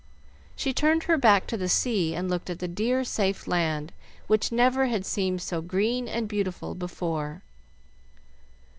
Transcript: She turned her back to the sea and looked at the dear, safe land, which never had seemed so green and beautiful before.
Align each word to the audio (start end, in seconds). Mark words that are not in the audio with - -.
She 0.55 0.73
turned 0.73 1.03
her 1.03 1.15
back 1.15 1.45
to 1.45 1.57
the 1.57 1.69
sea 1.69 2.15
and 2.15 2.27
looked 2.27 2.49
at 2.49 2.57
the 2.57 2.67
dear, 2.67 3.03
safe 3.03 3.45
land, 3.45 3.91
which 4.25 4.51
never 4.51 4.87
had 4.87 5.05
seemed 5.05 5.43
so 5.43 5.61
green 5.61 6.07
and 6.07 6.27
beautiful 6.27 6.73
before. 6.73 7.43